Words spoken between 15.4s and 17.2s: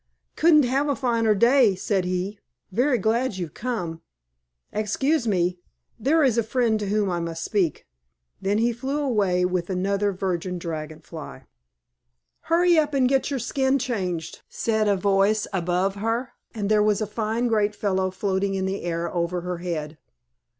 above her, and there was a